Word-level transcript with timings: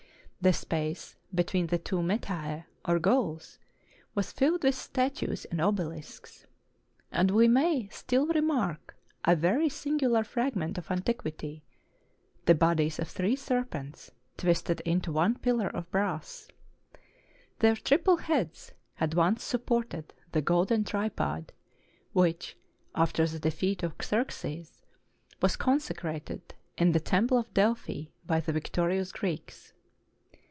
The 0.43 0.53
space 0.53 1.17
457 1.35 1.35
TURKEY 1.35 1.35
between 1.35 1.67
the 1.67 1.77
two 1.77 2.01
meta 2.01 2.65
or 2.85 2.97
goals 2.97 3.59
was 4.15 4.31
filled 4.31 4.63
with 4.63 4.73
statues 4.73 5.45
and 5.51 5.61
obelisks; 5.61 6.47
and 7.11 7.29
we 7.29 7.47
may 7.47 7.87
still 7.91 8.25
remark 8.25 8.97
a 9.23 9.35
very 9.35 9.69
singular 9.69 10.23
frag 10.23 10.55
ment 10.55 10.79
of 10.79 10.89
antiquity; 10.89 11.63
the 12.45 12.55
bodies 12.55 12.97
of 12.97 13.07
three 13.07 13.35
serpents, 13.35 14.09
twisted 14.35 14.79
into 14.79 15.11
one 15.11 15.37
pillar 15.37 15.67
of 15.67 15.91
brass. 15.91 16.47
Their 17.59 17.75
triple 17.75 18.17
heads 18.17 18.71
had 18.95 19.13
once 19.13 19.43
sup 19.43 19.67
ported 19.67 20.11
the 20.31 20.41
golden 20.41 20.83
tripod 20.83 21.53
which, 22.13 22.57
after 22.95 23.27
the 23.27 23.37
defeat 23.37 23.83
of 23.83 23.93
Xerxes, 24.01 24.81
was 25.39 25.55
consecrated 25.55 26.55
in 26.79 26.93
the 26.93 26.99
temple 26.99 27.37
of 27.37 27.53
Delphi 27.53 28.05
by 28.25 28.39
the 28.39 28.51
victorious 28.53 29.11
Greeks. 29.11 29.73